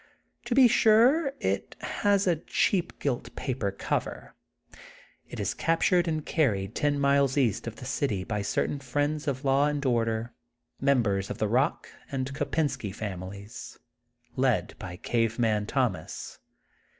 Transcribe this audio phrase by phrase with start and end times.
[0.45, 4.33] To be sure it has a cheap gilt paper cover.
[5.27, 9.45] It is captured and carried ten miles east of the city by certain friends of
[9.45, 10.33] law and order,
[10.79, 13.77] members of the Bock and Ko pensky families,
[14.35, 16.39] led by Cave Man Thomas.